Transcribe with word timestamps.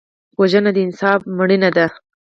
وژنه 0.39 0.71
د 0.75 0.77
انصاف 0.85 1.19
مړینه 1.37 1.69
ده 1.77 1.87